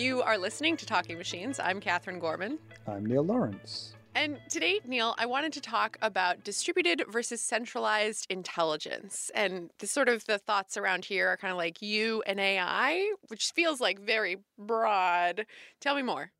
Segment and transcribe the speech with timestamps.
[0.00, 1.60] You are listening to Talking Machines.
[1.60, 2.58] I'm Katherine Gorman.
[2.86, 3.92] I'm Neil Lawrence.
[4.14, 9.30] And today, Neil, I wanted to talk about distributed versus centralized intelligence.
[9.34, 13.12] And the sort of the thoughts around here are kind of like you and AI,
[13.28, 15.44] which feels like very broad.
[15.82, 16.32] Tell me more.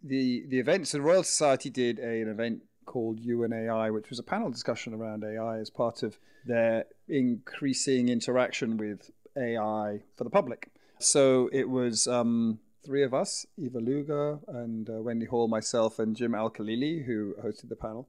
[0.00, 4.10] The the events the Royal Society did a, an event called You and AI, which
[4.10, 10.22] was a panel discussion around AI as part of their increasing interaction with AI for
[10.22, 10.70] the public.
[11.00, 16.16] So it was um, three of us Ewa Luger and uh, Wendy Hall, myself, and
[16.16, 18.08] Jim Al Khalili, who hosted the panel.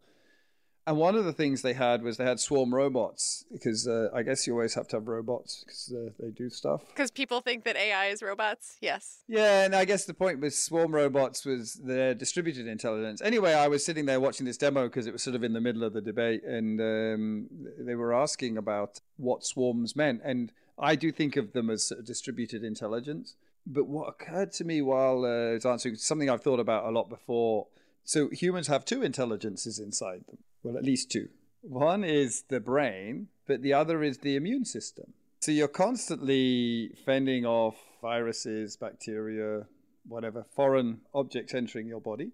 [0.88, 4.24] And one of the things they had was they had swarm robots because uh, I
[4.24, 6.82] guess you always have to have robots because uh, they do stuff.
[6.88, 8.78] Because people think that AI is robots.
[8.82, 9.20] Yes.
[9.28, 13.22] Yeah, and I guess the point with swarm robots was their distributed intelligence.
[13.22, 15.62] Anyway, I was sitting there watching this demo because it was sort of in the
[15.62, 20.96] middle of the debate, and um, they were asking about what swarms meant, and I
[20.96, 23.36] do think of them as distributed intelligence.
[23.66, 26.92] But what occurred to me while uh, I was answering something I've thought about a
[26.92, 27.68] lot before.
[28.04, 31.30] So humans have two intelligences inside them well, at least two.
[31.62, 35.14] One is the brain, but the other is the immune system.
[35.42, 39.66] So you're constantly fending off viruses, bacteria,
[40.08, 42.32] whatever, foreign objects entering your body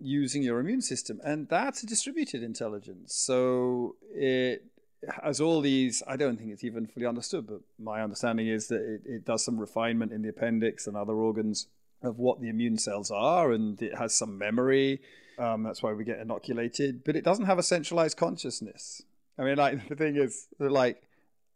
[0.00, 1.20] using your immune system.
[1.24, 3.14] And that's a distributed intelligence.
[3.14, 4.64] So it
[5.22, 8.80] has all these, I don't think it's even fully understood, but my understanding is that
[8.80, 11.68] it, it does some refinement in the appendix and other organs
[12.02, 15.00] of what the immune cells are, and it has some memory
[15.38, 17.04] um, that's why we get inoculated.
[17.04, 19.02] But it doesn't have a centralized consciousness.
[19.38, 21.02] I mean, like the thing is, like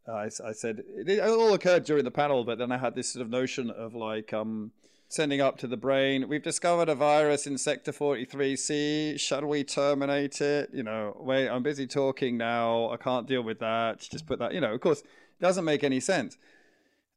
[0.09, 2.95] uh, I, I, said, it, it, all occurred during the panel, but then I had
[2.95, 4.71] this sort of notion of like um,
[5.13, 6.27] sending up to the brain.
[6.27, 9.21] We've discovered a virus in Sector 43C.
[9.21, 10.71] Shall we terminate it?
[10.73, 12.89] You know, wait, I'm busy talking now.
[12.89, 14.01] I can't deal with that.
[14.01, 14.55] Just put that.
[14.55, 15.07] You know, of course, it
[15.39, 16.39] doesn't make any sense.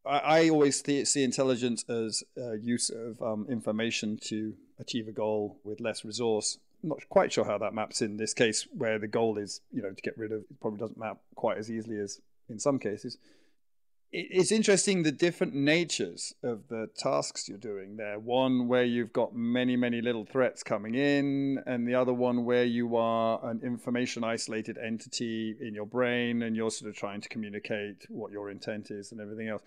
[0.06, 2.22] I, I always see intelligence as
[2.62, 6.58] use of um, information to achieve a goal with less resource.
[6.84, 9.92] Not quite sure how that maps in this case, where the goal is, you know,
[9.92, 10.40] to get rid of.
[10.42, 12.20] It probably doesn't map quite as easily as
[12.50, 13.18] in some cases.
[14.18, 18.18] It's interesting the different natures of the tasks you're doing there.
[18.18, 22.64] One where you've got many, many little threats coming in, and the other one where
[22.64, 27.28] you are an information isolated entity in your brain and you're sort of trying to
[27.28, 29.64] communicate what your intent is and everything else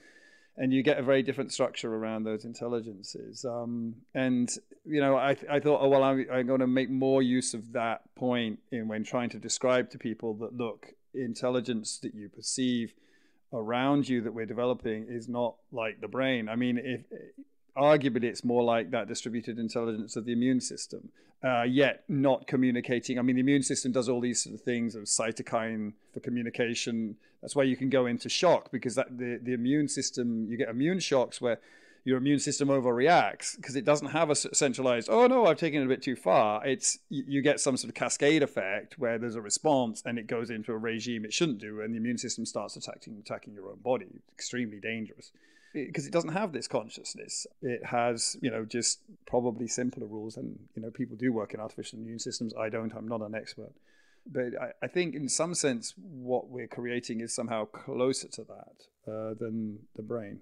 [0.57, 3.45] and you get a very different structure around those intelligences.
[3.45, 4.51] Um, and
[4.85, 7.73] you know, I, I thought, oh well, I'm, I'm going to make more use of
[7.75, 12.95] that point in when trying to describe to people that look, intelligence that you perceive
[13.53, 16.49] around you that we're developing is not like the brain.
[16.49, 17.01] I mean, if
[17.77, 21.11] arguably it's more like that distributed intelligence of the immune system,
[21.43, 23.19] uh, yet not communicating.
[23.19, 27.17] I mean, the immune system does all these sort of things of cytokine for communication.
[27.41, 30.69] That's why you can go into shock because that the, the immune system, you get
[30.69, 31.59] immune shocks where
[32.09, 35.85] your immune system overreacts because it doesn't have a centralized, oh no, I've taken it
[35.85, 36.67] a bit too far.
[36.67, 40.49] It's you get some sort of cascade effect where there's a response and it goes
[40.51, 43.79] into a regime it shouldn't do, and the immune system starts attacking attacking your own
[43.83, 44.23] body.
[44.33, 45.33] extremely dangerous
[45.75, 47.47] because it doesn't have this consciousness.
[47.63, 50.37] It has, you know, just probably simpler rules.
[50.37, 52.55] And, you know, people do work in artificial immune systems.
[52.55, 53.73] I don't, I'm not an expert.
[54.27, 59.13] But I, I think in some sense, what we're creating is somehow closer to that
[59.13, 60.41] uh, than the brain.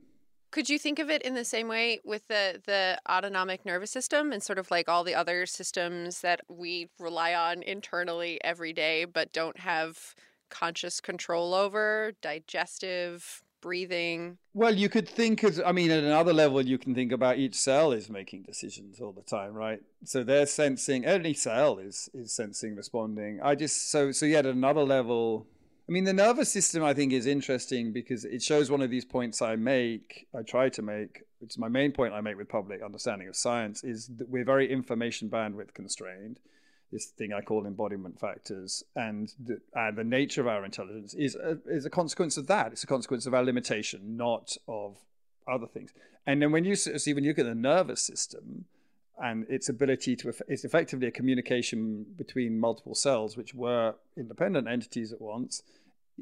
[0.56, 4.32] Could you think of it in the same way with the, the autonomic nervous system
[4.32, 9.04] and sort of like all the other systems that we rely on internally every day
[9.04, 10.14] but don't have
[10.48, 14.38] conscious control over, digestive, breathing.
[14.54, 17.56] Well, you could think as I mean, at another level, you can think about each
[17.56, 19.82] cell is making decisions all the time, right?
[20.04, 21.04] So they're sensing.
[21.04, 23.40] Any cell is is sensing, responding.
[23.42, 25.46] I just so so yet at another level.
[25.88, 29.04] I mean, the nervous system I think is interesting because it shows one of these
[29.04, 30.26] points I make.
[30.36, 33.36] I try to make, which is my main point I make with public understanding of
[33.36, 36.40] science, is that we're very information bandwidth constrained
[36.92, 41.34] this thing I call embodiment factors, and the, and the nature of our intelligence is
[41.34, 42.72] a, is a consequence of that.
[42.72, 44.96] It's a consequence of our limitation, not of
[45.48, 45.92] other things.
[46.26, 48.64] And then when you see when you look at the nervous system
[49.22, 55.12] and its ability to it's effectively a communication between multiple cells, which were independent entities
[55.12, 55.62] at once.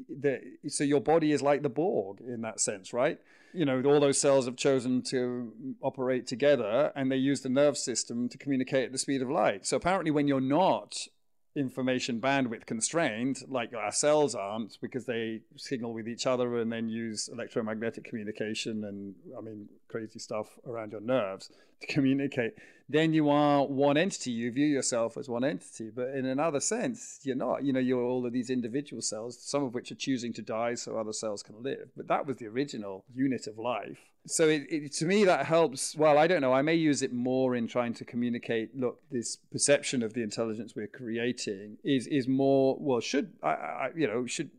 [0.09, 3.19] The, so your body is like the Borg in that sense, right?
[3.55, 7.77] you know, all those cells have chosen to operate together and they use the nerve
[7.77, 9.65] system to communicate at the speed of light.
[9.65, 11.07] So apparently, when you're not
[11.55, 16.89] information bandwidth constrained, like our cells aren't, because they signal with each other and then
[16.89, 21.49] use electromagnetic communication and, I mean, crazy stuff around your nerves
[21.81, 22.53] to communicate,
[22.87, 24.31] then you are one entity.
[24.31, 25.89] You view yourself as one entity.
[25.89, 27.63] But in another sense, you're not.
[27.63, 30.75] You know, you're all of these individual cells, some of which are choosing to die
[30.75, 31.89] so other cells can live.
[31.97, 33.99] But that was the original unit of life.
[34.27, 35.95] So it, it, to me, that helps.
[35.95, 36.51] Well, I don't know.
[36.51, 38.75] I may use it more in trying to communicate.
[38.75, 42.75] Look, this perception of the intelligence we're creating is is more.
[42.79, 44.49] Well, should I, I you know should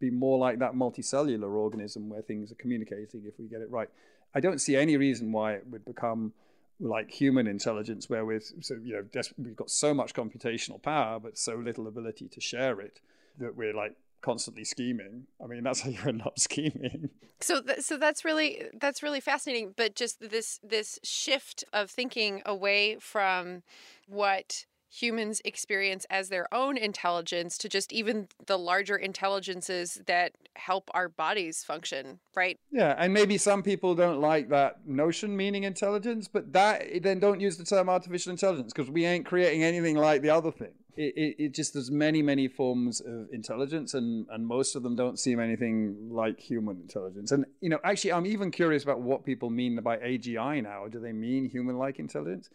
[0.00, 3.88] be more like that multicellular organism where things are communicating if we get it right.
[4.34, 6.32] I don't see any reason why it would become
[6.80, 11.38] like human intelligence, where we're so you know we've got so much computational power, but
[11.38, 13.00] so little ability to share it
[13.38, 15.26] that we're like constantly scheming.
[15.42, 17.10] I mean, that's how you end up scheming.
[17.40, 19.74] So, th- so that's really that's really fascinating.
[19.76, 23.62] But just this this shift of thinking away from
[24.06, 30.90] what humans experience as their own intelligence to just even the larger intelligences that help
[30.92, 32.58] our bodies function, right?
[32.70, 37.40] Yeah, and maybe some people don't like that notion meaning intelligence, but that then don't
[37.40, 40.74] use the term artificial intelligence because we ain't creating anything like the other thing.
[40.94, 44.94] It, it, it, just there's many many forms of intelligence and and most of them
[44.94, 49.24] don't seem anything like human intelligence and you know actually i'm even curious about what
[49.24, 52.50] people mean by agi now do they mean human like intelligence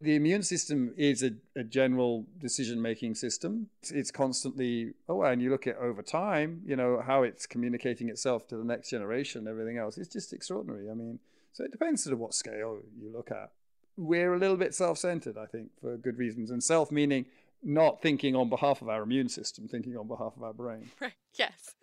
[0.00, 3.68] the immune system is a, a general decision making system.
[3.80, 8.10] It's, it's, constantly, oh, and you look at over time, you know, how it's communicating
[8.10, 9.96] itself to the next generation, and everything else.
[9.96, 10.90] It's just extraordinary.
[10.90, 11.18] I mean,
[11.52, 13.52] so it depends sort of what scale you look at.
[13.96, 16.50] We're a little bit self centered, I think, for good reasons.
[16.50, 17.24] And self meaning
[17.66, 20.90] not thinking on behalf of our immune system, thinking on behalf of our brain.
[21.00, 21.12] Right.
[21.38, 21.74] Yes.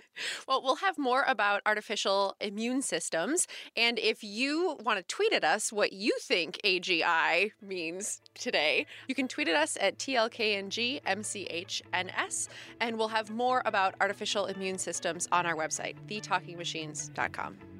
[0.48, 3.46] Well, we'll have more about artificial immune systems.
[3.78, 9.14] And if you want to tweet at us what you think AGI means today, you
[9.14, 12.48] can tweet at us at TLKNGMCHNS.
[12.80, 17.73] And we'll have more about artificial immune systems on our website, thetalkingmachines.com.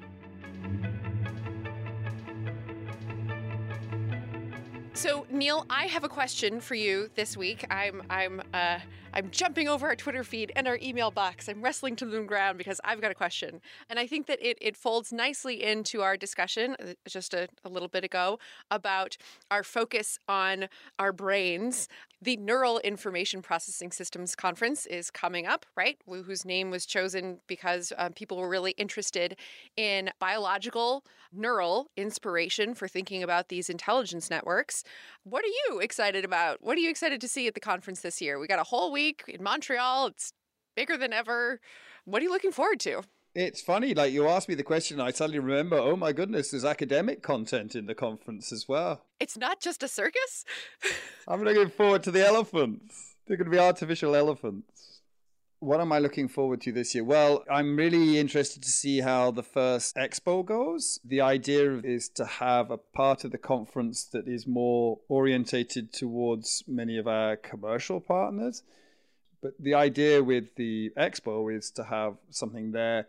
[4.96, 7.66] So Neil, I have a question for you this week.
[7.68, 8.78] I'm I'm uh,
[9.12, 11.48] I'm jumping over our Twitter feed and our email box.
[11.48, 13.60] I'm wrestling to the ground because I've got a question,
[13.90, 17.68] and I think that it it folds nicely into our discussion uh, just a, a
[17.68, 18.38] little bit ago
[18.70, 19.16] about
[19.50, 20.68] our focus on
[21.00, 21.88] our brains.
[22.22, 25.98] The Neural Information Processing Systems Conference is coming up, right?
[26.06, 29.36] Whose name was chosen because um, people were really interested
[29.76, 31.04] in biological
[31.34, 34.83] neural inspiration for thinking about these intelligence networks.
[35.24, 36.58] What are you excited about?
[36.60, 38.38] What are you excited to see at the conference this year?
[38.38, 40.08] We got a whole week in Montreal.
[40.08, 40.32] It's
[40.76, 41.60] bigger than ever.
[42.04, 43.02] What are you looking forward to?
[43.34, 46.64] It's funny, like you asked me the question, I suddenly remember, oh my goodness, there's
[46.64, 49.06] academic content in the conference as well.
[49.18, 50.44] It's not just a circus?
[51.26, 53.16] I'm looking forward to the elephants.
[53.26, 54.93] They're going to be artificial elephants
[55.64, 57.04] what am I looking forward to this year?
[57.04, 61.00] Well, I'm really interested to see how the first expo goes.
[61.02, 66.64] The idea is to have a part of the conference that is more orientated towards
[66.68, 68.62] many of our commercial partners.
[69.42, 73.06] But the idea with the expo is to have something there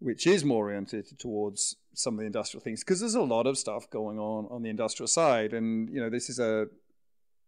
[0.00, 3.58] which is more oriented towards some of the industrial things because there's a lot of
[3.58, 6.68] stuff going on on the industrial side and you know this is a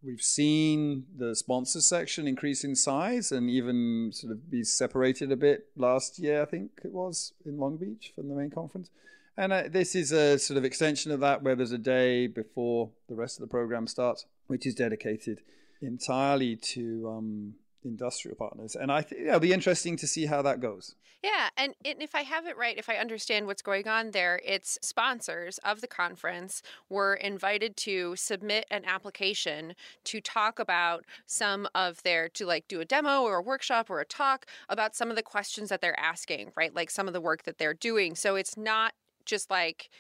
[0.03, 5.37] We've seen the sponsor section increase in size and even sort of be separated a
[5.37, 8.89] bit last year, I think it was, in Long Beach from the main conference.
[9.37, 12.91] And uh, this is a sort of extension of that where there's a day before
[13.09, 15.43] the rest of the program starts, which is dedicated
[15.83, 17.55] entirely to um,
[17.85, 18.77] industrial partners.
[18.77, 20.95] And I think it'll be interesting to see how that goes.
[21.23, 24.79] Yeah, and if I have it right, if I understand what's going on there, it's
[24.81, 32.03] sponsors of the conference were invited to submit an application to talk about some of
[32.05, 35.17] their to like do a demo or a workshop or a talk about some of
[35.17, 36.75] the questions that they're asking, right?
[36.75, 38.15] Like some of the work that they're doing.
[38.15, 38.95] So it's not
[39.27, 39.91] just like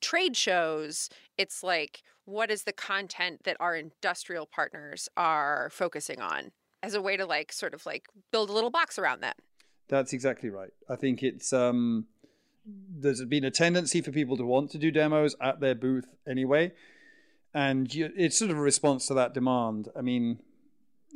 [0.00, 6.52] trade shows, it's like what is the content that our industrial partners are focusing on
[6.88, 9.36] as a way to like sort of like build a little box around that.
[9.88, 10.72] That's exactly right.
[10.88, 12.06] I think it's um,
[12.66, 16.72] there's been a tendency for people to want to do demos at their booth anyway,
[17.54, 19.88] and you, it's sort of a response to that demand.
[19.96, 20.40] I mean,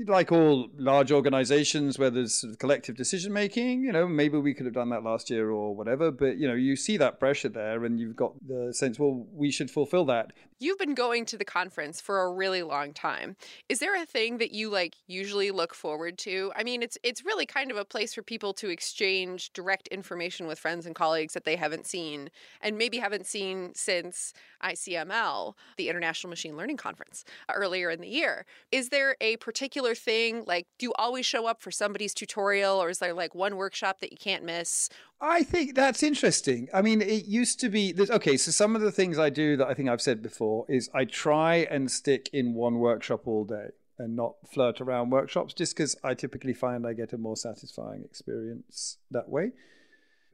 [0.06, 4.54] like all large organizations where there's sort of collective decision making, you know, maybe we
[4.54, 7.48] could have done that last year or whatever, but you know, you see that pressure
[7.48, 10.32] there and you've got the sense, well, we should fulfill that.
[10.62, 13.34] You've been going to the conference for a really long time.
[13.68, 16.52] Is there a thing that you like usually look forward to?
[16.54, 20.46] I mean, it's it's really kind of a place for people to exchange direct information
[20.46, 25.88] with friends and colleagues that they haven't seen and maybe haven't seen since ICML, the
[25.88, 28.46] International Machine Learning Conference, uh, earlier in the year.
[28.70, 32.88] Is there a particular thing like do you always show up for somebody's tutorial or
[32.88, 34.88] is there like one workshop that you can't miss
[35.24, 36.68] I think that's interesting.
[36.74, 38.36] I mean, it used to be okay.
[38.36, 40.90] So some of the things I do that I think I've said before for is
[40.94, 43.68] I try and stick in one workshop all day
[43.98, 48.02] and not flirt around workshops just because I typically find I get a more satisfying
[48.04, 49.52] experience that way.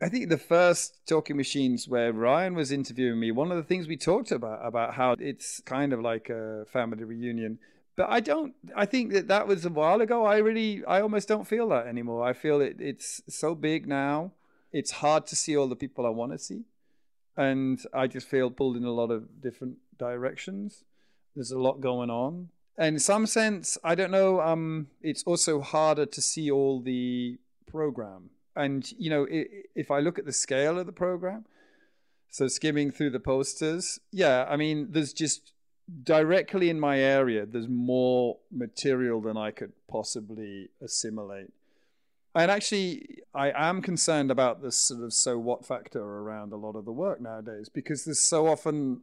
[0.00, 3.88] I think the first talking machines where Ryan was interviewing me, one of the things
[3.88, 7.58] we talked about about how it's kind of like a family reunion.
[7.96, 8.54] But I don't.
[8.76, 10.25] I think that that was a while ago.
[10.25, 12.22] I really, I almost don't feel that anymore.
[12.22, 12.76] I feel it.
[12.78, 14.30] It's so big now.
[14.72, 16.62] It's hard to see all the people I want to see,
[17.37, 20.85] and I just feel pulled in a lot of different directions.
[21.35, 24.40] There's a lot going on, and in some sense, I don't know.
[24.40, 30.19] Um, it's also harder to see all the program and you know, if I look
[30.19, 31.45] at the scale of the program,
[32.28, 35.52] so skimming through the posters, yeah, I mean, there's just
[36.02, 41.52] directly in my area, there's more material than I could possibly assimilate.
[42.35, 46.75] And actually, I am concerned about this sort of so what factor around a lot
[46.75, 49.02] of the work nowadays because there's so often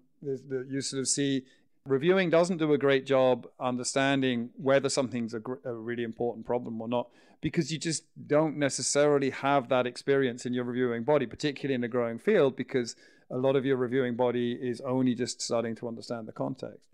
[0.69, 1.43] you sort of see
[1.85, 6.81] reviewing doesn't do a great job understanding whether something's a, gr- a, really important problem
[6.81, 7.09] or not
[7.41, 11.87] because you just don't necessarily have that experience in your reviewing body particularly in a
[11.87, 12.95] growing field because
[13.29, 16.89] a lot of your reviewing body is only just starting to understand the context.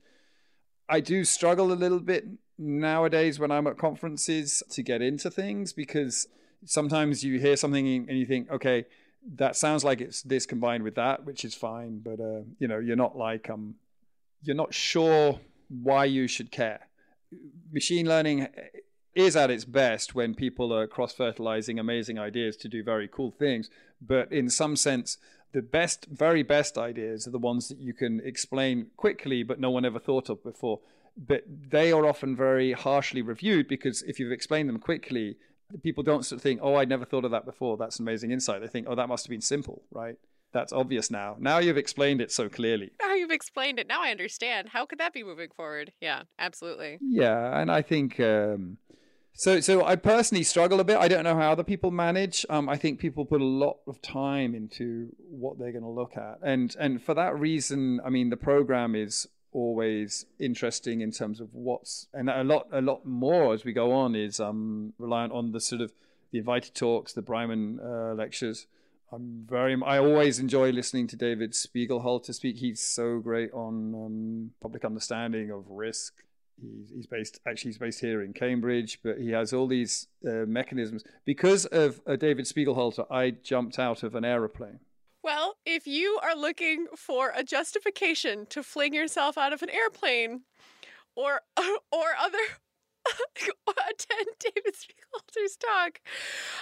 [0.88, 2.26] I do struggle a little bit
[2.62, 6.28] nowadays when i'm at conferences to get into things because
[6.66, 8.86] sometimes you hear something and you think okay
[9.36, 12.80] that sounds like it's this combined with that which is fine but uh, you know
[12.80, 13.76] you're not like um
[14.44, 16.88] you're not sure why you should care.
[17.72, 18.48] Machine learning
[19.16, 23.32] is at its best when people are cross fertilizing amazing ideas to do very cool
[23.32, 23.70] things.
[24.02, 25.18] But in some sense,
[25.54, 29.70] the best, very best ideas are the ones that you can explain quickly, but no
[29.70, 30.80] one ever thought of before.
[31.18, 35.38] But they are often very harshly reviewed because if you've explained them quickly,
[35.84, 37.78] people don't sort of think, oh, I never thought of that before.
[37.78, 38.62] That's an amazing insight.
[38.62, 40.18] They think, oh, that must have been simple, right?
[40.54, 41.36] that's obvious now.
[41.40, 42.92] Now you've explained it so clearly.
[43.02, 43.88] Now you've explained it.
[43.88, 44.70] Now I understand.
[44.70, 45.92] How could that be moving forward?
[46.02, 46.98] Yeah, absolutely.
[47.02, 48.78] Yeah, and I think um,
[49.34, 49.60] so.
[49.60, 50.98] So I personally struggle a bit.
[50.98, 52.46] I don't know how other people manage.
[52.50, 56.18] Um, I think people put a lot of time into what they're going to look
[56.18, 61.40] at, and and for that reason, I mean, the program is always interesting in terms
[61.42, 65.34] of what's and a lot a lot more as we go on is um reliant
[65.34, 65.92] on the sort of
[66.32, 68.68] the invited talks, the Breiman uh, lectures
[69.14, 69.78] I'm very.
[69.86, 72.58] I always enjoy listening to David Spiegelhalter speak.
[72.58, 76.14] He's so great on um, public understanding of risk.
[76.62, 80.46] He's, he's, based actually he's based here in Cambridge, but he has all these uh,
[80.48, 81.04] mechanisms.
[81.26, 84.80] Because of uh, David Spiegelhalter, I jumped out of an aeroplane.
[85.24, 90.42] Well, if you are looking for a justification to fling yourself out of an airplane,
[91.16, 91.42] or
[91.92, 92.40] or other
[93.90, 96.02] attend David Spiegelhalter's talk.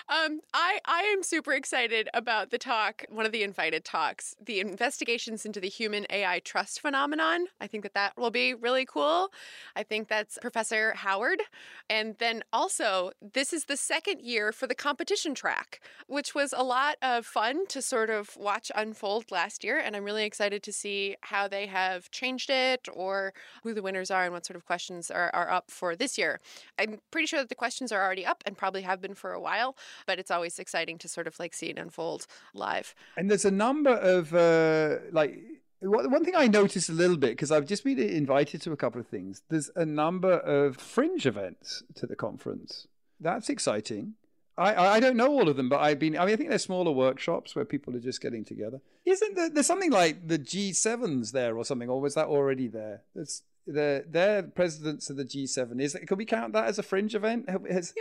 [0.07, 3.05] Um, I I am super excited about the talk.
[3.09, 7.45] One of the invited talks, the investigations into the human AI trust phenomenon.
[7.59, 9.31] I think that that will be really cool.
[9.75, 11.41] I think that's Professor Howard,
[11.89, 16.63] and then also this is the second year for the competition track, which was a
[16.63, 20.73] lot of fun to sort of watch unfold last year, and I'm really excited to
[20.73, 24.65] see how they have changed it or who the winners are and what sort of
[24.65, 26.39] questions are, are up for this year year.
[26.77, 29.39] I'm pretty sure that the questions are already up and probably have been for a
[29.39, 29.75] while,
[30.05, 32.95] but it's always exciting to sort of like see it unfold live.
[33.17, 35.39] And there's a number of uh, like
[35.81, 38.99] one thing I noticed a little bit because I've just been invited to a couple
[38.99, 39.43] of things.
[39.49, 42.87] There's a number of fringe events to the conference.
[43.19, 44.15] That's exciting.
[44.57, 46.17] I, I don't know all of them, but I've been.
[46.17, 48.81] I mean, I think they're smaller workshops where people are just getting together.
[49.05, 49.49] Isn't there?
[49.49, 53.03] There's something like the G7s there or something, or was that already there?
[53.15, 55.81] There's the they're presidents of the G7.
[55.81, 57.49] Is can we count that as a fringe event?
[57.49, 57.93] Has...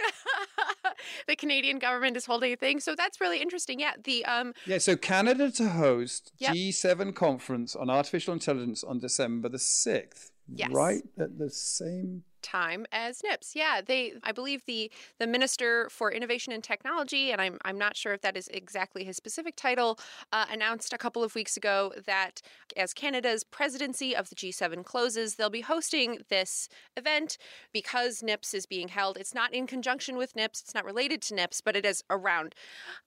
[1.28, 3.80] the Canadian government is holding a thing, so that's really interesting.
[3.80, 4.54] Yeah, the um.
[4.66, 6.54] Yeah, so Canada to host yep.
[6.54, 10.32] G7 conference on artificial intelligence on December the sixth.
[10.50, 10.70] Yes.
[10.70, 13.54] Right at the same time as NIPS.
[13.54, 17.97] Yeah, they I believe the the Minister for Innovation and Technology, and I'm I'm not
[17.97, 19.99] sure if that is exactly his specific title,
[20.33, 22.40] uh, announced a couple of weeks ago that
[22.76, 27.38] as Canada's presidency of the G7 closes, they'll be hosting this event
[27.73, 29.16] because NIPS is being held.
[29.16, 32.54] It's not in conjunction with NIPS, it's not related to NIPS, but it is around.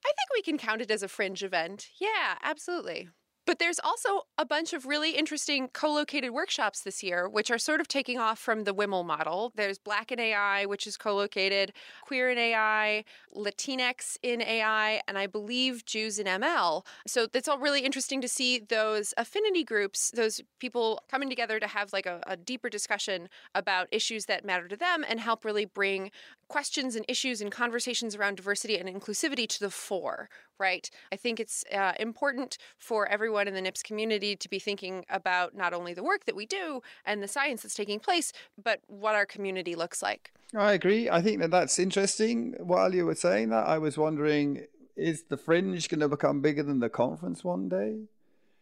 [0.06, 1.90] I think we can count it as a fringe event.
[2.00, 3.10] Yeah, absolutely.
[3.46, 7.58] But there's also a bunch of really interesting co located workshops this year, which are
[7.58, 9.52] sort of taking off from the WIML model.
[9.56, 13.04] There's Black in AI, which is co located, Queer in AI,
[13.36, 16.86] Latinx in AI, and I believe Jews in ML.
[17.08, 21.68] So it's all really interesting to see those affinity groups, those people coming together to
[21.68, 25.66] have like a, a deeper discussion about issues that matter to them and help really
[25.66, 26.12] bring
[26.52, 30.30] questions and issues and conversations around diversity and inclusivity to the fore,
[30.60, 30.90] right?
[31.10, 35.56] I think it's uh, important for everyone in the NIPS community to be thinking about
[35.56, 39.16] not only the work that we do and the science that's taking place, but what
[39.16, 40.34] our community looks like.
[40.54, 41.10] I agree.
[41.10, 42.56] I think that that's interesting.
[42.60, 44.68] While you were saying that, I was wondering
[44.98, 48.02] is the fringe going to become bigger than the conference one day?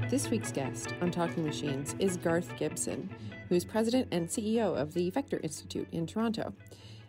[0.09, 3.09] This week's guest on Talking Machines is Garth Gibson,
[3.49, 6.53] who is president and CEO of the Vector Institute in Toronto.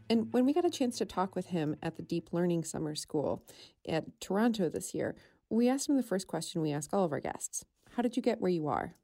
[0.09, 2.95] And when we got a chance to talk with him at the Deep Learning Summer
[2.95, 3.43] School
[3.87, 5.17] at Toronto this year,
[5.51, 7.65] we asked him the first question we ask all of our guests
[7.97, 8.95] How did you get where you are?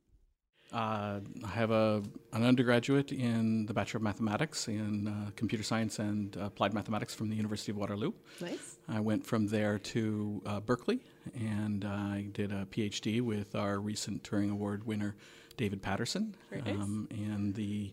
[0.73, 5.99] Uh, I have a, an undergraduate in the Bachelor of Mathematics in uh, Computer Science
[5.99, 8.13] and Applied Mathematics from the University of Waterloo.
[8.41, 8.77] Nice.
[8.89, 11.01] I went from there to uh, Berkeley
[11.35, 15.17] and I did a PhD with our recent Turing Award winner,
[15.57, 16.37] David Patterson,
[16.67, 17.93] um, in the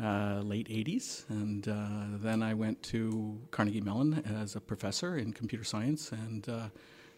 [0.00, 1.28] uh, late 80s.
[1.28, 6.48] And uh, then I went to Carnegie Mellon as a professor in computer science and
[6.48, 6.68] uh,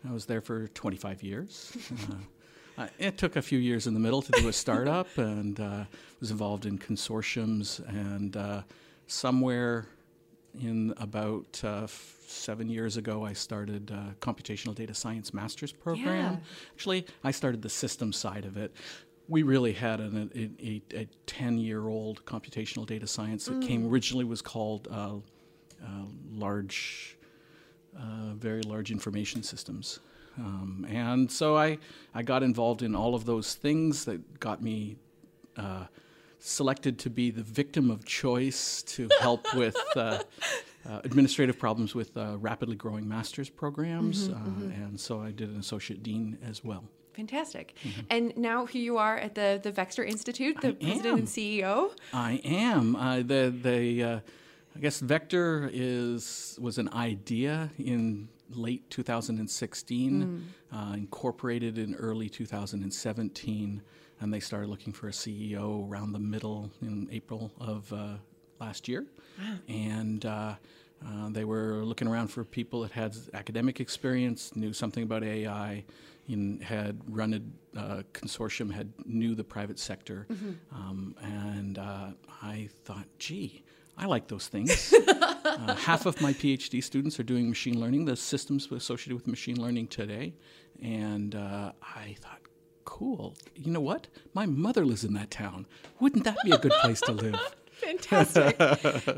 [0.08, 1.76] I was there for 25 years.
[2.76, 5.84] Uh, it took a few years in the middle to do a startup and uh,
[6.21, 7.87] was involved in consortiums.
[7.89, 8.63] And uh,
[9.06, 9.87] somewhere
[10.60, 16.34] in about uh, f- seven years ago, I started a computational data science master's program.
[16.34, 16.37] Yeah.
[16.73, 18.75] Actually, I started the system side of it.
[19.28, 23.67] We really had an, a, a, a 10 year old computational data science that mm.
[23.67, 25.15] came originally was called uh,
[25.82, 25.89] uh,
[26.32, 27.17] large,
[28.34, 30.00] very large information systems.
[30.38, 31.78] Um, and so I,
[32.14, 34.97] I got involved in all of those things that got me
[35.56, 35.86] uh,
[36.38, 40.23] selected to be the victim of choice to help with uh,
[40.88, 44.28] uh, administrative problems with uh, rapidly growing master's programs.
[44.28, 44.82] Mm-hmm, mm-hmm.
[44.82, 46.84] And so I did an associate dean as well.
[47.14, 47.75] Fantastic.
[47.84, 48.00] Mm-hmm.
[48.10, 51.18] And now here you are at the, the Vector Institute, the I president am.
[51.20, 51.92] and CEO.
[52.12, 52.97] I am.
[52.97, 54.20] Uh, the, the, uh,
[54.76, 60.43] I guess Vector is was an idea in late 2016, mm.
[60.73, 63.83] uh, incorporated in early 2017,
[64.21, 68.15] and they started looking for a CEO around the middle in April of uh,
[68.61, 69.07] last year.
[69.39, 69.54] Wow.
[69.69, 70.54] And uh,
[71.07, 75.85] uh, they were looking around for people that had academic experience, knew something about AI,
[76.28, 77.35] and had run
[77.75, 80.52] a uh, consortium, had knew the private sector, mm-hmm.
[80.75, 82.09] um, and uh,
[82.43, 83.63] I thought, gee,
[83.97, 84.93] I like those things.
[85.09, 89.61] uh, half of my PhD students are doing machine learning, the systems associated with machine
[89.61, 90.35] learning today.
[90.83, 92.41] And uh, I thought,
[92.85, 93.35] cool.
[93.54, 94.09] You know what?
[94.35, 95.67] My mother lives in that town.
[96.00, 97.39] Wouldn't that be a good place to live?
[97.73, 98.57] Fantastic.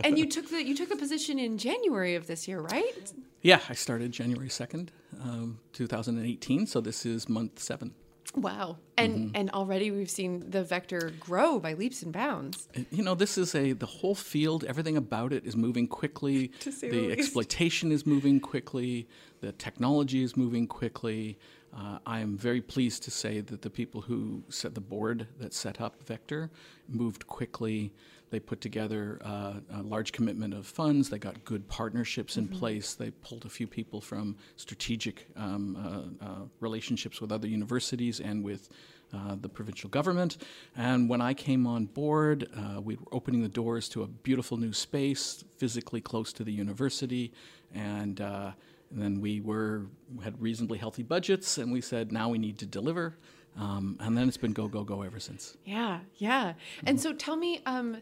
[0.04, 3.12] and you took the you took the position in January of this year, right?
[3.42, 6.66] Yeah, I started January second, um, two thousand and eighteen.
[6.66, 7.94] So this is month seven.
[8.34, 8.78] Wow.
[8.98, 9.36] And mm-hmm.
[9.36, 12.68] and already we've seen the vector grow by leaps and bounds.
[12.90, 16.52] You know, this is a the whole field, everything about it is moving quickly.
[16.64, 19.08] the exploitation is moving quickly,
[19.40, 21.38] the technology is moving quickly.
[21.76, 25.52] Uh, I am very pleased to say that the people who set the board that
[25.52, 26.50] set up Vector
[26.88, 27.92] moved quickly.
[28.30, 31.08] They put together uh, a large commitment of funds.
[31.10, 32.58] They got good partnerships in mm-hmm.
[32.58, 32.94] place.
[32.94, 35.76] They pulled a few people from strategic um,
[36.20, 38.68] uh, uh relationships with other universities and with
[39.14, 40.38] uh, the provincial government.
[40.76, 44.56] And when I came on board, uh, we were opening the doors to a beautiful
[44.56, 47.32] new space, physically close to the university,
[47.72, 48.52] and, uh,
[48.90, 49.86] and then we were
[50.22, 53.16] had reasonably healthy budgets, and we said now we need to deliver.
[53.58, 55.56] Um, and then it's been go, go, go ever since.
[55.64, 56.52] Yeah, yeah.
[56.84, 57.96] And so tell me, um,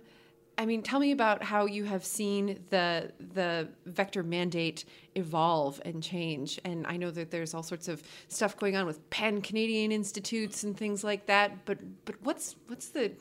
[0.58, 6.02] I mean, tell me about how you have seen the the vector mandate evolve and
[6.02, 6.60] change.
[6.64, 10.64] And I know that there's all sorts of stuff going on with pan Canadian institutes
[10.64, 11.64] and things like that.
[11.66, 13.12] But but what's what's the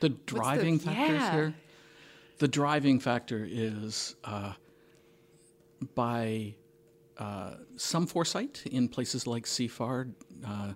[0.00, 1.32] The driving factors yeah.
[1.32, 1.54] here.
[2.38, 4.52] The driving factor is uh,
[5.94, 6.54] by
[7.18, 10.12] uh, some foresight in places like CIFAR,
[10.46, 10.72] uh,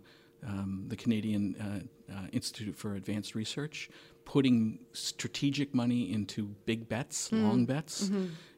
[0.47, 3.89] um, the Canadian uh, uh, Institute for Advanced Research,
[4.25, 8.11] putting strategic money into big bets, long bets,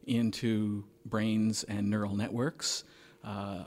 [0.07, 2.85] into brains and neural networks
[3.25, 3.65] uh,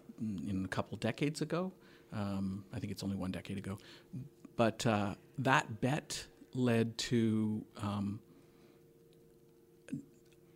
[0.47, 1.71] in a couple decades ago.
[2.13, 3.77] Um, I think it's only one decade ago.
[4.55, 6.25] But uh, that bet
[6.55, 8.19] led to um,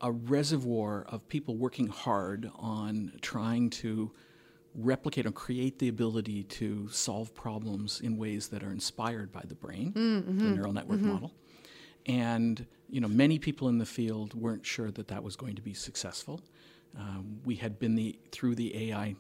[0.01, 4.11] a reservoir of people working hard on trying to
[4.75, 9.55] replicate or create the ability to solve problems in ways that are inspired by the
[9.55, 9.91] brain,
[10.37, 11.33] the neural network model.
[12.07, 15.61] And you know, many people in the field weren't sure that that was going to
[15.61, 16.41] be successful.
[16.97, 19.15] Um, we had been the through the AI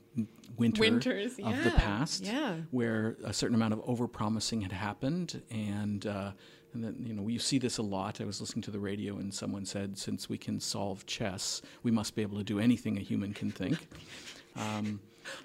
[0.57, 2.55] winter Winters, of the past, yeah.
[2.71, 6.31] where a certain amount of overpromising had happened, and uh,
[6.73, 8.21] and then you know you see this a lot.
[8.21, 11.91] I was listening to the radio, and someone said, "Since we can solve chess, we
[11.91, 13.77] must be able to do anything a human can think."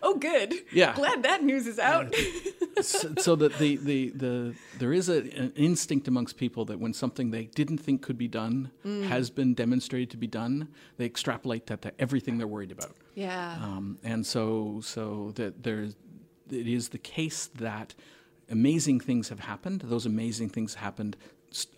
[0.02, 0.54] Oh good.
[0.72, 0.94] Yeah.
[0.94, 2.14] Glad that news is out.
[2.80, 6.92] so, so that the, the, the there is a, an instinct amongst people that when
[6.92, 11.66] something they didn't think could be done has been demonstrated to be done, they extrapolate
[11.66, 12.96] that to everything they're worried about.
[13.14, 13.58] yeah.
[13.62, 15.94] Um, and so, so that there's,
[16.50, 17.94] it is the case that
[18.50, 19.82] amazing things have happened.
[19.84, 21.16] Those amazing things happened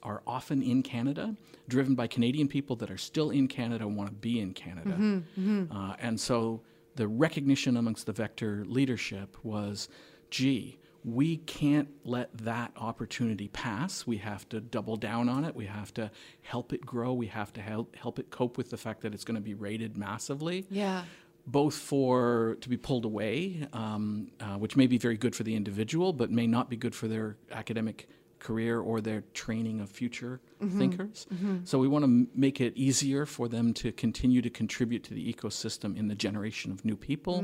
[0.02, 1.36] are often in Canada,
[1.68, 5.22] driven by Canadian people that are still in Canada and want to be in Canada.
[5.70, 6.62] Uh, and so
[6.96, 9.88] the recognition amongst the Vector leadership was,
[10.30, 14.06] gee, we can't let that opportunity pass.
[14.06, 15.54] We have to double down on it.
[15.54, 16.10] We have to
[16.42, 17.12] help it grow.
[17.12, 19.54] We have to help, help it cope with the fact that it's going to be
[19.54, 21.04] rated massively yeah.
[21.50, 25.54] Both for to be pulled away, um, uh, which may be very good for the
[25.56, 28.08] individual, but may not be good for their academic
[28.38, 30.40] career or their training of future
[30.78, 31.26] thinkers.
[31.64, 35.14] So we want to m- make it easier for them to continue to contribute to
[35.14, 37.42] the ecosystem in the generation of new people.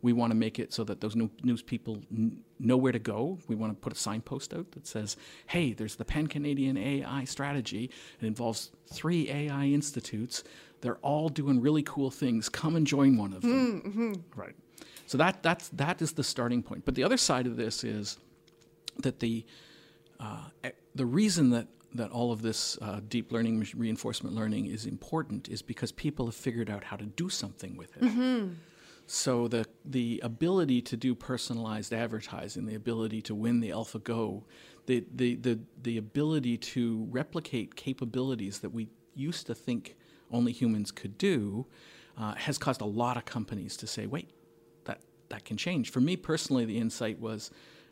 [0.00, 2.98] We want to make it so that those new, new people n- know where to
[2.98, 3.38] go.
[3.48, 7.24] We want to put a signpost out that says, "Hey, there's the Pan Canadian AI
[7.24, 7.90] strategy.
[8.20, 10.42] It involves three AI institutes."
[10.80, 12.48] They're all doing really cool things.
[12.48, 14.24] Come and join one of them.
[14.34, 14.54] Right.
[15.06, 16.84] So that that's that is the starting point.
[16.84, 18.18] But the other side of this is
[19.02, 19.44] that the
[20.18, 20.44] uh,
[20.94, 25.62] the reason that that all of this uh, deep learning, reinforcement learning is important is
[25.62, 28.04] because people have figured out how to do something with it.
[29.06, 34.44] So the the ability to do personalized advertising, the ability to win the AlphaGo,
[34.86, 39.96] the the the the ability to replicate capabilities that we used to think
[40.30, 41.66] only humans could do,
[42.16, 44.30] uh, has caused a lot of companies to say, wait,
[44.84, 45.90] that that can change.
[45.90, 47.50] For me personally, the insight was.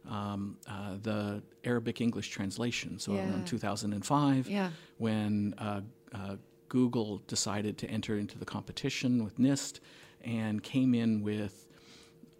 [0.09, 2.99] Um, uh, the Arabic English translation.
[2.99, 3.29] So Yeah.
[3.29, 4.71] around 2005, Yeah.
[4.97, 5.83] when uh,
[6.15, 6.37] uh,
[6.71, 9.81] Google decided to enter into the competition with NIST
[10.23, 11.67] and came in with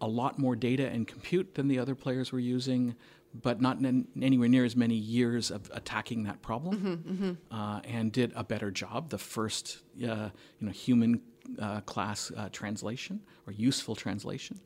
[0.01, 2.95] a lot more data and compute than the other players were using,
[3.33, 8.31] but not n- anywhere near as many years of attacking that problem, Uh, and did
[8.35, 9.09] a better job.
[9.09, 11.21] The first, uh, you know, human
[11.59, 14.59] uh, class uh, translation or useful translation.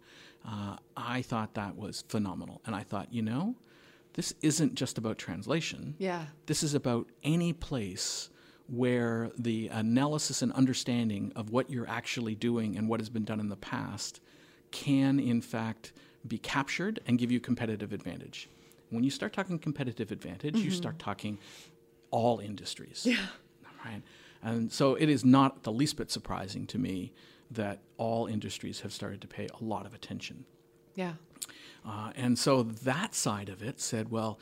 [0.45, 3.56] Uh, I thought that was phenomenal, and I thought, you know,
[4.13, 5.95] this isn't just about translation.
[5.97, 6.26] Yeah.
[6.45, 8.30] This is about any place
[8.67, 13.39] where the analysis and understanding of what you're actually doing and what has been done
[13.39, 14.19] in the past
[14.71, 15.93] can, in fact,
[16.28, 18.50] be captured and give you competitive advantage.
[18.90, 21.40] When you start talking competitive advantage, you start talking
[22.12, 23.06] all industries.
[23.06, 23.26] Yeah.
[23.84, 24.02] Right.
[24.42, 27.12] And so it is not the least bit surprising to me
[27.52, 30.46] that all industries have started to pay a lot of attention
[30.96, 31.14] Yeah.
[31.86, 34.40] uh, and so that side of it said, well,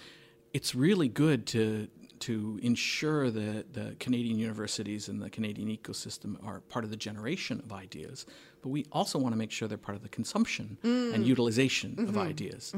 [0.54, 1.88] it's really good to
[2.20, 7.60] to ensure that the Canadian universities and the Canadian ecosystem are part of the generation
[7.66, 8.28] of ideas,
[8.62, 12.18] but we also want to make sure they're part of the consumption and utilization of
[12.18, 12.74] ideas.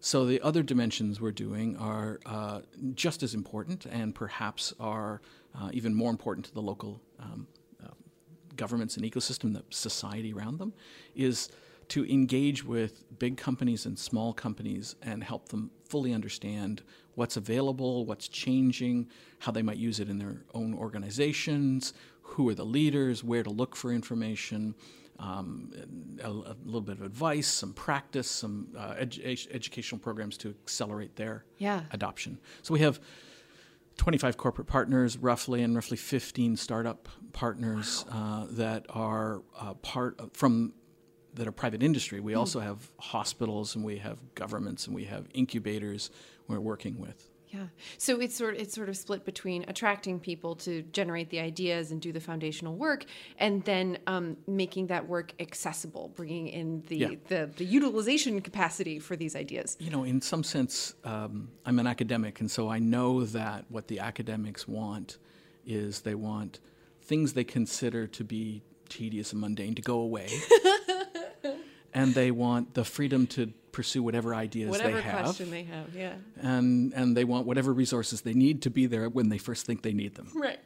[0.00, 2.60] So the other dimensions we're doing are uh,
[2.94, 5.20] just as important, and perhaps are
[5.54, 7.46] uh, even more important to the local um,
[8.56, 10.72] governments and ecosystem, the society around them,
[11.14, 11.48] is
[11.88, 16.82] to engage with big companies and small companies and help them fully understand
[17.14, 19.08] what's available, what's changing,
[19.40, 23.50] how they might use it in their own organizations, who are the leaders, where to
[23.50, 24.74] look for information,
[25.20, 25.70] um,
[26.22, 31.16] a, a, little bit of advice, some practice, some uh, edu- educational programs to accelerate
[31.16, 31.82] their yeah.
[31.92, 32.38] adoption.
[32.62, 32.98] So we have
[33.98, 38.42] 25 corporate partners, roughly, and roughly 15 startup partners wow.
[38.42, 40.72] uh, that are uh, part of, from
[41.34, 42.18] that are private industry.
[42.18, 42.38] We mm.
[42.38, 46.10] also have hospitals, and we have governments, and we have incubators
[46.48, 47.29] we're working with.
[47.50, 47.64] Yeah.
[47.98, 52.00] So it's sort it's sort of split between attracting people to generate the ideas and
[52.00, 53.04] do the foundational work,
[53.38, 57.08] and then um, making that work accessible, bringing in the, yeah.
[57.26, 59.76] the the utilization capacity for these ideas.
[59.80, 63.88] You know, in some sense, um, I'm an academic, and so I know that what
[63.88, 65.18] the academics want
[65.66, 66.60] is they want
[67.02, 70.28] things they consider to be tedious and mundane to go away.
[71.94, 75.24] and they want the freedom to pursue whatever ideas whatever they have.
[75.24, 76.14] question they have, yeah.
[76.40, 79.82] And and they want whatever resources they need to be there when they first think
[79.82, 80.30] they need them.
[80.34, 80.60] Right.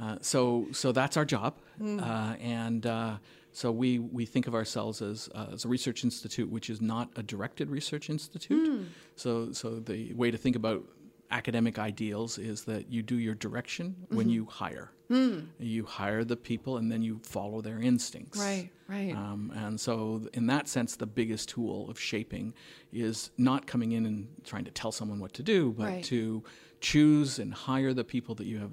[0.00, 2.00] Uh, so so that's our job, mm.
[2.02, 3.16] uh, and uh,
[3.52, 7.10] so we we think of ourselves as uh, as a research institute, which is not
[7.16, 8.70] a directed research institute.
[8.70, 8.86] Mm.
[9.16, 10.84] So so the way to think about
[11.32, 14.16] academic ideals is that you do your direction mm-hmm.
[14.16, 14.92] when you hire.
[15.10, 15.48] Mm.
[15.58, 18.38] You hire the people and then you follow their instincts.
[18.38, 19.14] Right, right.
[19.14, 22.54] Um, and so, in that sense, the biggest tool of shaping
[22.92, 26.04] is not coming in and trying to tell someone what to do, but right.
[26.04, 26.42] to
[26.80, 28.70] choose and hire the people that you have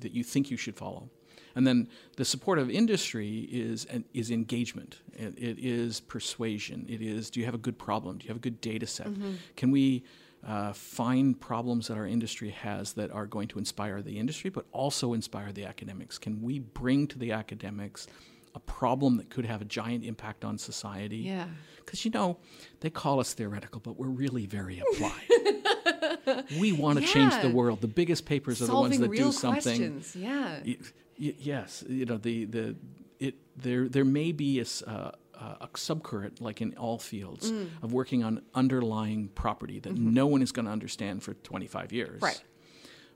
[0.00, 1.08] that you think you should follow.
[1.54, 5.00] And then the support of industry is is engagement.
[5.12, 6.86] It, it is persuasion.
[6.88, 8.18] It is do you have a good problem?
[8.18, 9.08] Do you have a good data set?
[9.08, 9.34] Mm-hmm.
[9.56, 10.04] Can we
[10.46, 14.66] uh, find problems that our industry has that are going to inspire the industry, but
[14.72, 16.18] also inspire the academics?
[16.18, 18.06] Can we bring to the academics
[18.54, 21.18] a problem that could have a giant impact on society?
[21.18, 21.46] Yeah.
[21.84, 22.38] Because, you know,
[22.80, 26.48] they call us theoretical, but we're really very applied.
[26.58, 27.12] we want to yeah.
[27.12, 27.80] change the world.
[27.80, 29.62] The biggest papers Solving are the ones that do something.
[29.62, 30.16] Questions.
[30.16, 30.60] Yeah.
[30.66, 30.76] Y-
[31.20, 31.84] y- yes.
[31.88, 32.76] You know, the, the,
[33.20, 35.12] it, there, there may be a, uh,
[35.60, 37.68] a subcurrent, like in all fields, mm.
[37.82, 40.14] of working on underlying property that mm-hmm.
[40.14, 42.22] no one is going to understand for 25 years.
[42.22, 42.42] Right.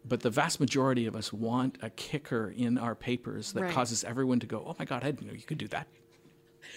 [0.04, 3.72] But the vast majority of us want a kicker in our papers that right.
[3.72, 5.88] causes everyone to go, "Oh my God, I didn't know you could do that."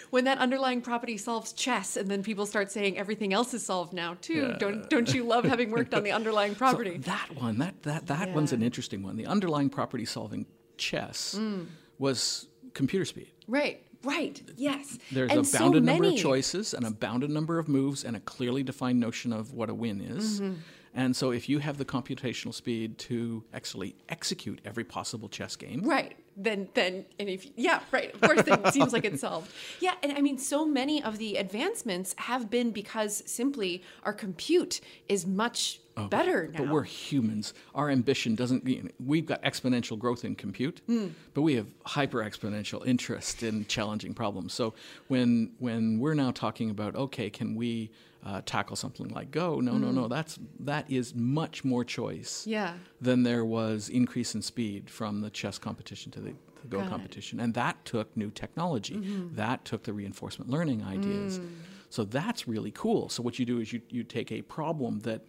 [0.10, 3.94] When that underlying property solves chess, and then people start saying everything else is solved
[3.94, 4.48] now too.
[4.50, 4.58] Yeah.
[4.58, 6.94] Don't don't you love having worked on the underlying property?
[7.04, 8.34] So that one, that that that yeah.
[8.34, 9.16] one's an interesting one.
[9.16, 11.68] The underlying property solving chess mm.
[12.00, 13.32] was computer speed.
[13.48, 13.84] Right.
[14.04, 14.42] Right.
[14.56, 14.98] Yes.
[15.12, 18.16] There's and a bounded so number of choices and a bounded number of moves and
[18.16, 20.40] a clearly defined notion of what a win is.
[20.40, 20.54] Mm-hmm.
[20.96, 25.82] And so if you have the computational speed to actually execute every possible chess game.
[25.84, 26.18] Right.
[26.36, 28.14] Then then and if yeah, right.
[28.14, 29.52] Of course then it seems like it's solved.
[29.82, 34.82] Yeah, and I mean so many of the advancements have been because simply our compute
[35.08, 36.60] is much oh, better now.
[36.60, 37.54] But we're humans.
[37.76, 41.12] Our ambition doesn't you know, we've got exponential growth in compute, mm.
[41.34, 44.54] but we have hyper exponential interest in challenging problems.
[44.54, 44.74] So
[45.08, 47.92] when when we're now talking about okay, can we
[48.26, 49.60] uh, tackle something like Go.
[49.60, 49.82] No, mm.
[49.82, 50.04] no, no.
[50.04, 50.10] Mm.
[50.10, 52.46] That's that is much more choice.
[52.46, 52.74] Yeah.
[53.02, 56.90] Than there was increase in speed from the chess competition to the, the Go Got
[56.90, 57.44] competition, it.
[57.44, 58.96] and that took new technology.
[58.96, 59.36] Mm-hmm.
[59.36, 61.40] That took the reinforcement learning ideas.
[61.40, 61.50] Mm.
[61.90, 63.10] So that's really cool.
[63.10, 65.22] So what you do is you you take a problem that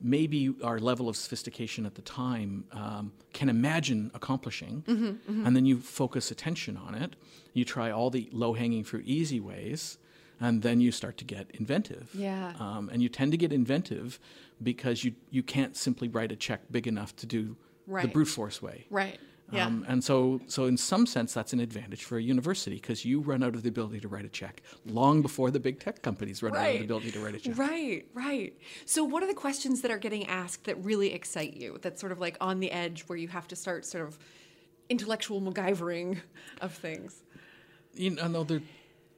[0.00, 5.46] maybe our level of sophistication at the time um, can imagine accomplishing, mm-hmm, mm-hmm.
[5.46, 7.16] and then you focus attention on it.
[7.52, 9.98] You try all the low hanging fruit, easy ways,
[10.40, 12.10] and then you start to get inventive.
[12.14, 12.54] Yeah.
[12.58, 14.18] Um, and you tend to get inventive
[14.62, 18.02] because you you can't simply write a check big enough to do right.
[18.02, 18.86] the brute force way.
[18.90, 19.18] Right.
[19.52, 19.66] Yeah.
[19.66, 23.20] Um, and so, so in some sense, that's an advantage for a university because you
[23.20, 26.42] run out of the ability to write a check long before the big tech companies
[26.42, 26.60] run right.
[26.60, 27.58] out of the ability to write a check.
[27.58, 28.54] Right, right.
[28.84, 31.78] So, what are the questions that are getting asked that really excite you?
[31.82, 34.18] That's sort of like on the edge where you have to start sort of
[34.88, 36.18] intellectual MacGyvering
[36.60, 37.22] of things.
[37.94, 38.62] You know, they're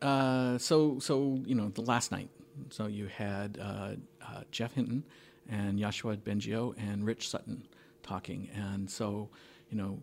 [0.03, 2.29] uh, so so you know the last night.
[2.71, 5.05] So you had uh, uh, Geoff Hinton
[5.49, 7.67] and Yoshua Bengio and Rich Sutton
[8.03, 9.31] talking, and so
[9.71, 10.03] you know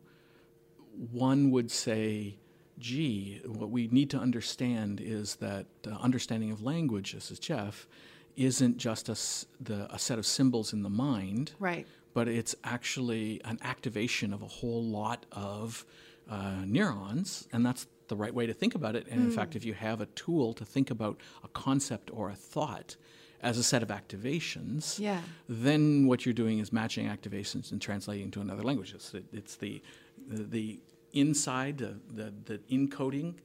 [1.11, 2.37] one would say,
[2.77, 7.87] "Gee, what we need to understand is that understanding of language, this is Geoff,
[8.35, 9.17] isn't just a,
[9.61, 11.85] the, a set of symbols in the mind, right?
[12.13, 15.85] But it's actually an activation of a whole lot of
[16.29, 19.07] uh, neurons, and that's the right way to think about it.
[19.09, 19.25] And mm.
[19.25, 22.95] in fact, if you have a tool to think about a concept or a thought
[23.41, 25.21] as a set of activations, yeah.
[25.47, 28.93] then what you're doing is matching activations and translating to another language.
[28.93, 29.81] It's, it, it's the,
[30.27, 30.79] the, the
[31.13, 33.35] inside, the, the, the encoding,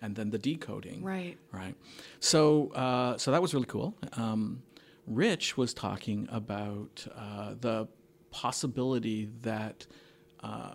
[0.00, 1.02] and then the decoding.
[1.02, 1.38] Right.
[1.52, 1.74] Right.
[2.20, 3.94] So, uh, so that was really cool.
[4.14, 4.62] Um,
[5.06, 7.88] Rich was talking about uh, the
[8.30, 9.86] possibility that
[10.42, 10.74] uh,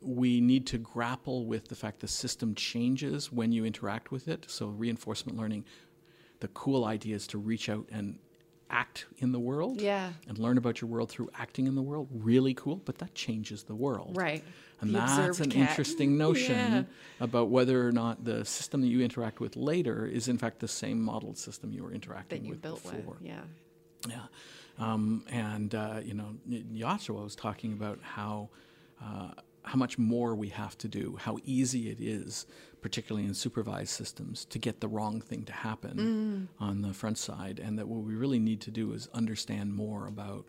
[0.00, 4.46] we need to grapple with the fact the system changes when you interact with it.
[4.48, 5.64] So, reinforcement learning,
[6.40, 8.18] the cool idea is to reach out and
[8.70, 10.12] act in the world Yeah.
[10.28, 12.08] and learn about your world through acting in the world.
[12.12, 14.16] Really cool, but that changes the world.
[14.16, 14.44] Right.
[14.80, 15.70] And The that's an cat.
[15.70, 16.82] interesting notion Yeah.
[17.20, 20.68] about whether or not the system that you interact with later is, in fact, the
[20.68, 23.14] same modeled system you were interacting That you with built before.
[23.14, 23.22] with.
[23.22, 23.42] Yeah.
[24.08, 24.26] Yeah.
[24.78, 28.50] Um, and, uh, you know, Y- Yoshua was talking about how,
[29.02, 29.32] uh,
[29.68, 32.46] how much more we have to do, how easy it is,
[32.80, 37.60] particularly in supervised systems, to get the wrong thing to happen on the front side.
[37.64, 40.46] And that what we really need to do is understand more about,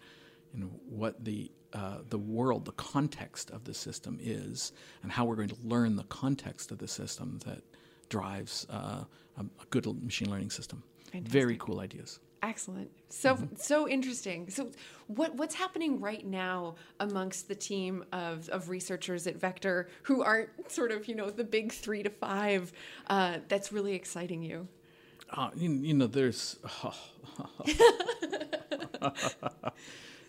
[0.54, 4.72] you know, what the uh, the world, the context of the system is,
[5.04, 7.62] and how we're going to learn the context of the system that
[8.10, 9.04] drives uh,
[9.38, 10.82] a, a good machine learning system.
[11.14, 12.20] Very cool ideas.
[12.42, 12.90] Excellent.
[13.10, 13.56] So Mm-hmm.
[13.58, 14.50] so interesting.
[14.50, 14.70] So
[15.08, 20.50] what what's happening right now amongst the team of, of researchers at Vector who aren't
[20.72, 22.72] sort of, you know, the big three to five
[23.08, 24.68] uh, that's really exciting you?
[25.32, 26.58] Uh, you, you know, there's.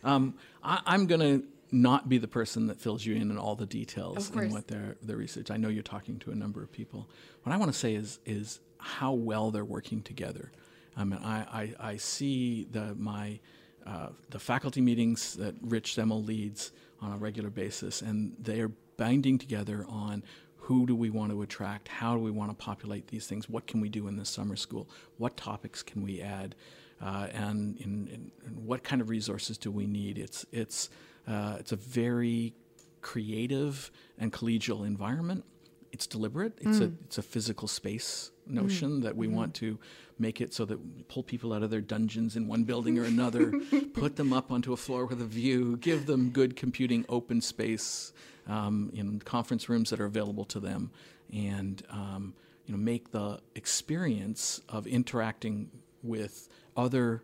[0.05, 3.55] um, I, I'm going to not be the person that fills you in on all
[3.55, 4.53] the details course.
[4.53, 5.51] what their their research.
[5.51, 7.09] I know you're talking to a number of people.
[7.45, 10.51] What I want to say is is how well they're working together.
[11.01, 11.39] I mean, I,
[11.81, 13.41] I, I see the my
[13.87, 18.71] uh, the faculty meetings that Rich Zemel leads on a regular basis, and they are
[18.99, 20.23] binding together on
[20.57, 23.67] who do we want to attract, how do we want to populate these things, what
[23.67, 26.55] can we do in this summer school, what topics can we add,
[27.01, 30.19] uh, and, in, in, and what kind of resources do we need.
[30.19, 30.91] It's it's
[31.27, 32.53] uh, it's a very
[33.01, 35.45] creative and collegial environment.
[35.93, 36.59] It's deliberate.
[36.61, 39.79] It's a it's a physical space notion that we want to
[40.19, 43.05] make it so that we pull people out of their dungeons in one building or
[43.05, 43.53] another,
[43.95, 48.13] put them up onto a floor with a view, give them good computing open space
[48.47, 50.91] um, in conference rooms that are available to them,
[51.33, 52.35] and um,
[52.67, 55.71] you know make the experience of interacting
[56.03, 57.23] with other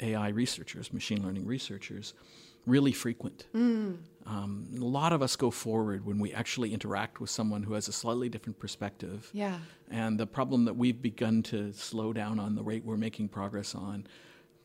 [0.00, 2.14] AI researchers, machine learning researchers,
[2.66, 3.46] really frequent.
[3.54, 7.86] Um, a lot of us go forward when we actually interact with someone who has
[7.86, 9.30] a slightly different perspective.
[9.32, 9.58] Yeah.
[9.88, 13.74] And the problem that we've begun to slow down on the rate we're making progress
[13.74, 14.06] on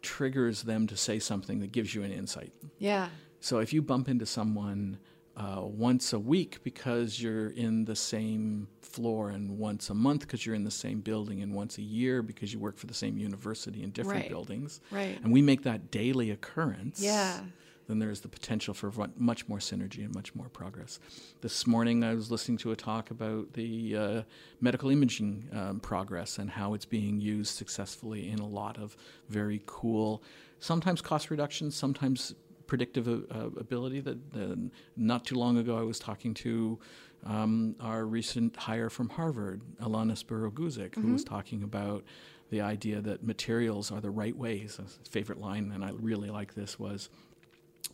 [0.01, 2.51] triggers them to say something that gives you an insight.
[2.79, 3.09] Yeah.
[3.39, 4.97] So if you bump into someone
[5.37, 10.43] uh, once a week because you're in the same floor, and once a month because
[10.45, 13.17] you're in the same building, and once a year because you work for the same
[13.17, 14.29] university in different Right.
[14.29, 15.17] buildings, Right.
[15.23, 17.41] and we make that daily occurrence, Yeah.
[17.91, 20.97] Then there's the potential for much more synergy and much more progress.
[21.41, 24.21] This morning, I was listening to a talk about the uh,
[24.61, 28.95] medical imaging um, progress and how it's being used successfully in a lot of
[29.27, 30.23] very cool,
[30.59, 32.33] sometimes cost reductions, sometimes
[32.65, 33.99] predictive uh, ability.
[33.99, 34.55] That uh,
[34.95, 36.79] not too long ago, I was talking to
[37.25, 42.05] um, our recent hire from Harvard, Alán Aspuru-Guzik, who was talking about
[42.51, 44.79] the idea that materials are the right ways.
[44.79, 47.09] A favorite line, and I really like this, was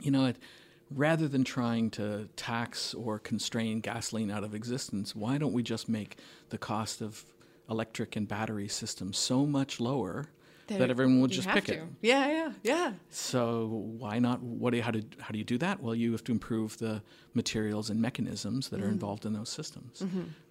[0.01, 0.37] you know, it,
[0.89, 5.89] rather than trying to tax or constrain gasoline out of existence, why don't we just
[5.89, 6.17] make
[6.49, 7.25] the cost of
[7.69, 10.29] electric and battery systems so much lower
[10.67, 11.75] that, everyone will just pick to.
[11.75, 11.83] it?
[12.01, 12.93] Yeah, yeah, yeah.
[13.09, 14.41] So why not?
[14.41, 15.81] What do you, how do how do you do that?
[15.81, 17.01] Well, you have to improve the
[17.33, 20.03] materials and mechanisms that are involved in those systems,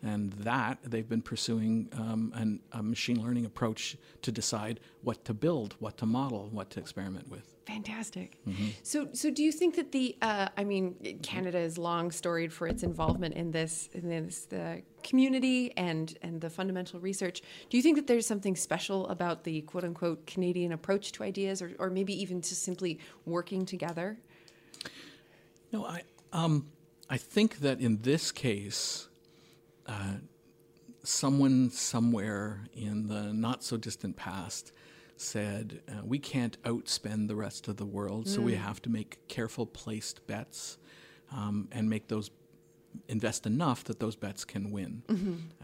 [0.03, 5.35] and that they've been pursuing um, an, a machine learning approach to decide what to
[5.35, 7.56] build, what to model, what to experiment with.
[7.67, 8.39] Fantastic.
[8.47, 8.69] Mm-hmm.
[8.85, 10.17] So, so do you think that the?
[10.23, 14.83] Uh, I mean, Canada is long storied for its involvement in this, in this the
[15.03, 17.43] community and and the fundamental research.
[17.69, 21.61] Do you think that there's something special about the quote unquote Canadian approach to ideas,
[21.61, 24.17] or or maybe even just simply working together?
[25.73, 26.03] No, I
[26.33, 26.69] um,
[27.11, 29.09] I think that in this case,
[29.87, 30.19] uh,
[31.03, 34.73] someone somewhere in the not so distant past
[35.21, 39.19] said uh, we can't outspend the rest of the world, so we have to make
[39.29, 40.79] careful placed bets
[41.33, 42.31] um, and make those
[43.09, 45.03] invest enough that those bets can win.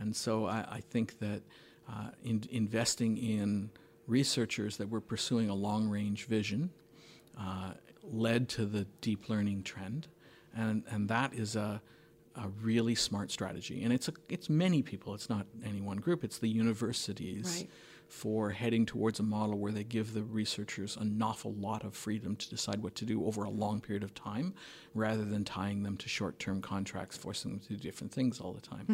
[0.00, 1.42] And so I, I think that
[1.88, 3.70] uh, in, investing in
[4.06, 6.70] researchers that were pursuing a long range vision
[7.38, 10.08] uh, led to the deep learning trend.
[10.54, 11.80] And, and that is a,
[12.36, 13.82] a really smart strategy.
[13.84, 17.70] And it's, a, it's many people, it's not any one group, it's the universities Right.
[18.12, 22.37] For heading towards a model where they give the researchers an awful lot of freedom
[22.37, 24.52] to decide what to do over a long period of time
[24.94, 28.52] rather than tying them to short term contracts, forcing them to do different things all
[28.52, 28.85] the time.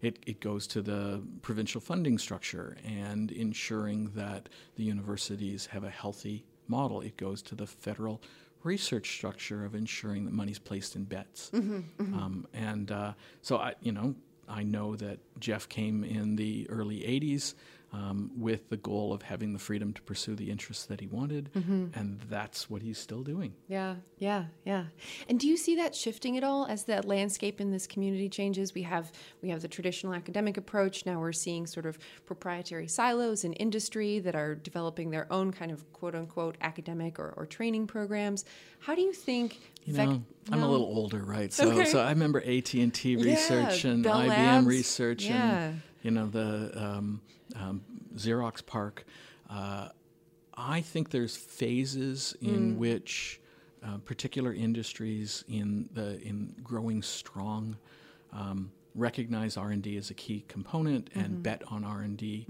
[0.00, 5.90] It, it goes to the provincial funding structure and ensuring that the universities have a
[5.90, 7.02] healthy model.
[7.02, 8.22] It goes to the federal
[8.62, 11.50] research structure of ensuring that money's placed in bets.
[11.52, 13.12] Um, and uh,
[13.42, 14.14] so I, you know,
[14.48, 17.54] I know that Jeff came in the early 80s
[17.94, 21.50] um, with the goal of having the freedom to pursue the interests that he wanted,
[21.54, 23.54] and that's what he's still doing.
[23.68, 24.86] Yeah, yeah, yeah.
[25.28, 28.74] And do you see that shifting at all as the landscape in this community changes?
[28.74, 31.06] We have we have the traditional academic approach.
[31.06, 35.70] Now we're seeing sort of proprietary silos in industry that are developing their own kind
[35.70, 38.44] of quote unquote academic or, or training programs.
[38.80, 39.60] How do you think?
[39.84, 41.52] You vec- know, I'm a little older, right?
[41.52, 41.84] So, Okay.
[41.84, 44.66] so I remember AT and T research and Bell IBM Labs.
[44.66, 45.58] research Yeah.
[45.66, 47.20] and you know the um,
[47.56, 47.82] um,
[48.14, 49.04] Xerox PARC.
[49.50, 49.88] Uh,
[50.56, 52.54] I think there's phases Mm.
[52.54, 53.40] in which
[53.82, 57.76] uh, particular industries in the in growing strong
[58.32, 61.20] um, recognize R&D as a key component Mm-hmm.
[61.20, 62.46] and bet on R&D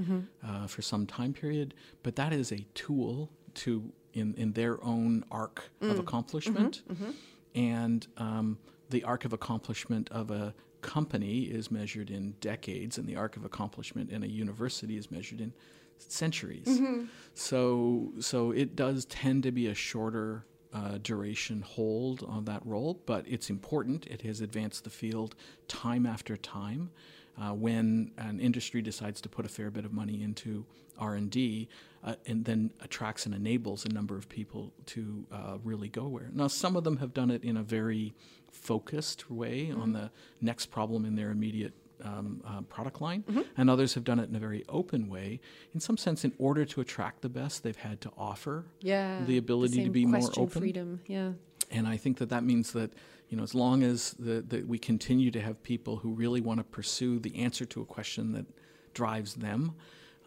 [0.46, 1.74] uh, for some time period.
[2.02, 3.30] But that is a tool
[3.62, 5.90] to in in their own arc Mm.
[5.92, 7.10] of accomplishment, Mm-hmm.
[7.54, 8.58] and um,
[8.90, 13.44] the arc of accomplishment of a company is measured in decades, and the arc of
[13.44, 15.52] accomplishment in a university is measured in
[15.96, 16.66] centuries.
[16.66, 17.04] Mm-hmm.
[17.32, 23.00] So, so it does tend to be a shorter uh, duration hold on that role,
[23.06, 24.06] but it's important.
[24.08, 25.34] It has advanced the field
[25.68, 26.90] time after time.
[27.36, 30.64] Uh, when an industry decides to put a fair bit of money into
[30.98, 31.68] R&D,
[32.04, 36.30] uh, and then attracts and enables a number of people to uh, really go where.
[36.32, 38.14] Now, some of them have done it in a very
[38.54, 43.24] focused way on the next problem in their immediate um, uh, product line,
[43.56, 45.40] and others have done it in a very open way.
[45.74, 49.38] In some sense, in order to attract the best, they've had to offer Yeah, the
[49.38, 50.48] ability to be more open.
[50.60, 51.00] freedom.
[51.06, 51.32] Yeah.
[51.70, 52.92] And I think that that means that
[53.30, 56.58] you know, as long as the, that we continue to have people who really want
[56.60, 58.44] to pursue the answer to a question that
[58.92, 59.74] drives them,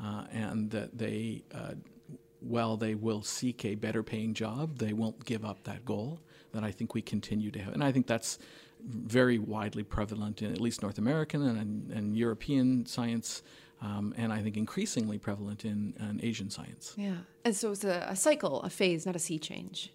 [0.04, 1.74] uh, and that they, uh,
[2.40, 6.20] while they will seek a better paying job, they won't give up that goal.
[6.58, 8.40] That I think we continue to have, and I think that's
[8.84, 13.44] very widely prevalent in at least North American and, and European science,
[13.82, 16.94] um, and I think increasingly prevalent in, in Asian science.
[16.98, 17.18] Yeah.
[17.46, 19.94] And so it's a, a cycle, a phase, not a sea change.